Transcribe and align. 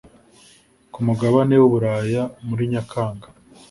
ku 0.91 0.99
mugabane 1.07 1.55
w’uburaya 1.61 2.23
muri 2.47 2.63
nyakanga, 2.71 3.27